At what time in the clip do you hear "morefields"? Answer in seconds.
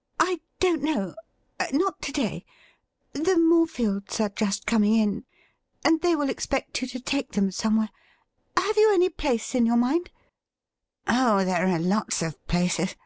3.38-4.20